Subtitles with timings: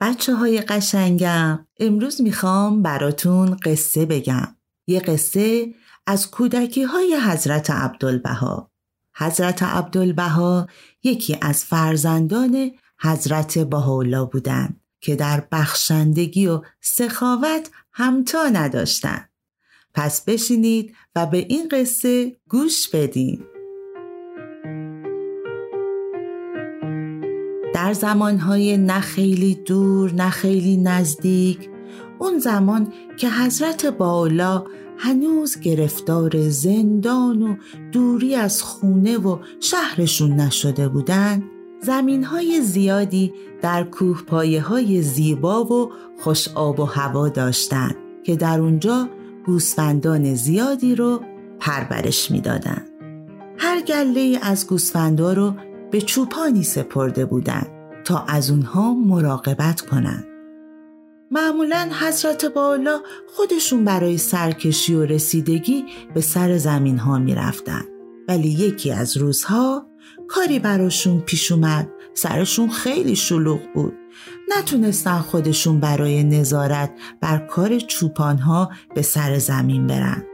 [0.00, 4.56] بچه های قشنگم امروز می‌خوام براتون قصه بگم.
[4.86, 5.74] یه قصه
[6.06, 8.70] از کودکی های حضرت عبدالبها.
[9.14, 10.66] حضرت عبدالبها
[11.02, 19.30] یکی از فرزندان حضرت بهاءالله بودند که در بخشندگی و سخاوت همتا نداشتند.
[19.94, 23.44] پس بشینید و به این قصه گوش بدین.
[27.74, 31.70] در زمانهای نه خیلی دور نه خیلی نزدیک
[32.18, 34.64] اون زمان که حضرت بالا
[34.98, 37.56] هنوز گرفتار زندان و
[37.92, 41.42] دوری از خونه و شهرشون نشده بودن
[41.80, 48.36] زمین های زیادی در کوه پایه های زیبا و خوش آب و هوا داشتند که
[48.36, 49.08] در اونجا
[49.46, 51.20] گوسفندان زیادی رو
[51.60, 52.88] پرورش می‌دادند.
[53.58, 55.54] هر گله از گوسفندا رو
[55.90, 57.68] به چوپانی سپرده بودند
[58.04, 60.26] تا از اونها مراقبت کنند.
[61.30, 67.84] معمولا حضرت بالا خودشون برای سرکشی و رسیدگی به سر زمین ها می رفتن.
[68.28, 69.86] ولی یکی از روزها
[70.28, 73.92] کاری براشون پیش اومد سرشون خیلی شلوغ بود
[74.58, 80.24] نتونستن خودشون برای نظارت بر کار چوپان ها به سر زمین برن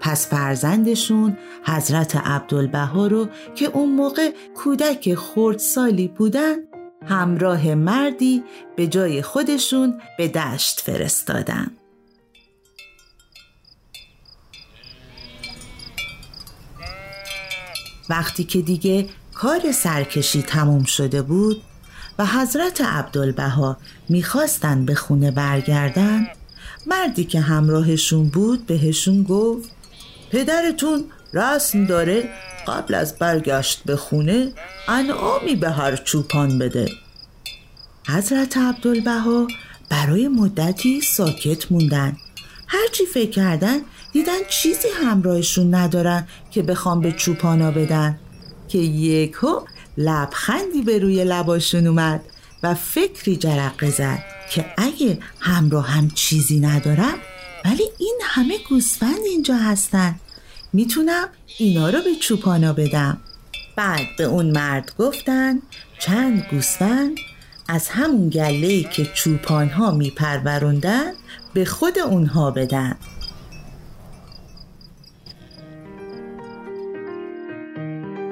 [0.00, 6.56] پس فرزندشون حضرت عبدالبها رو که اون موقع کودک خردسالی بودن
[7.06, 8.42] همراه مردی
[8.76, 11.70] به جای خودشون به دشت فرستادن.
[18.10, 21.62] وقتی که دیگه کار سرکشی تموم شده بود
[22.18, 23.76] و حضرت عبدالبها
[24.08, 26.26] می‌خواستن به خونه برگردن
[26.86, 29.77] مردی که همراهشون بود بهشون گفت
[30.30, 32.28] پدرتون رسم داره
[32.68, 34.52] قبل از برگشت به خونه
[34.88, 36.88] انعامی به هر چوپان بده.
[38.08, 39.46] حضرت عبدالبها
[39.88, 42.16] برای مدتی ساکت موندن.
[42.66, 43.78] هرچی فکر کردن
[44.12, 48.18] دیدن چیزی همراهشون ندارن که بخوام به چوپانا بدن.
[48.68, 49.60] که یکو
[49.98, 52.20] لبخندی به روی لباشون اومد
[52.62, 57.14] و فکری جرقه زد که اگه همراه هم چیزی ندارم
[57.64, 57.84] ولی
[58.18, 60.14] این همه گوسفند اینجا هستن.
[60.72, 63.20] می‌تونم اینا رو به چوپانا بدم.
[63.76, 65.58] بعد به اون مرد گفتن
[65.98, 67.16] چند گوسفند
[67.68, 71.12] از همون گله که چوپان ها میپروروندن
[71.54, 72.96] به خود اونها بدن.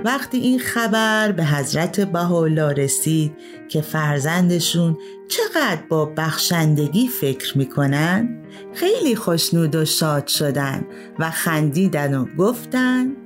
[0.06, 3.32] وقتی این خبر به حضرت بهاءالله رسید
[3.68, 8.42] که فرزندشون چقدر با بخشندگی فکر می‌کنن
[8.74, 10.86] خیلی خوشنود و شاد شدن
[11.18, 13.16] و خندیدن و گفتن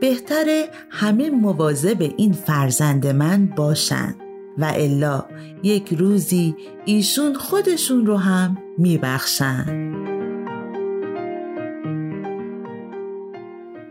[0.00, 4.14] بهتره همه مواظب این فرزند من باشن
[4.58, 5.24] و الا
[5.62, 10.07] یک روزی ایشون خودشون رو هم میبخشن.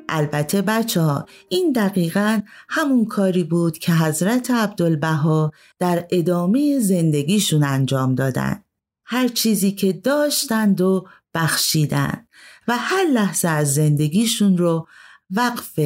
[0.10, 8.16] البته بچه ها این دقیقا همون کاری بود که حضرت عبدالبها در ادامه زندگیشون انجام
[8.16, 8.64] دادن.
[9.06, 12.28] هر چیزی که داشتند و بخشیدن
[12.68, 14.88] و هر لحظه از زندگیشون رو
[15.30, 15.80] وقف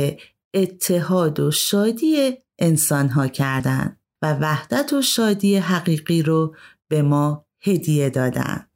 [0.53, 6.55] اتحاد و شادی انسانها کردند و وحدت و شادی حقیقی رو
[6.87, 8.70] به ما هدیه دادن.